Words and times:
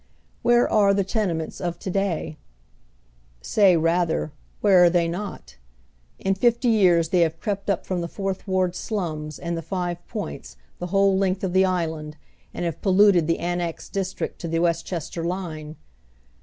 Where 0.41 0.67
are 0.67 0.95
the 0.95 1.03
tenements 1.03 1.61
of 1.61 1.77
to 1.77 1.91
day? 1.91 2.39
Say 3.39 3.77
rather: 3.77 4.31
where 4.61 4.83
are 4.85 4.89
they 4.89 5.07
not? 5.07 5.57
In 6.17 6.33
fifty 6.33 6.69
years 6.69 7.09
they 7.09 7.19
have 7.19 7.39
crept 7.39 7.67
np 7.67 7.85
from 7.85 8.01
the 8.01 8.07
I'ourth 8.19 8.47
Ward 8.47 8.75
slums 8.75 9.37
and 9.37 9.55
the 9.55 9.61
Five 9.61 10.03
Points 10.07 10.57
the 10.79 10.87
whole 10.87 11.15
length 11.19 11.43
of 11.43 11.53
the 11.53 11.65
island, 11.65 12.17
and 12.51 12.65
have 12.65 12.81
polluted 12.81 13.27
the 13.27 13.37
Annexed 13.37 13.93
District 13.93 14.41
to 14.41 14.47
the 14.47 14.57
Westchester 14.57 15.23
line. 15.23 15.75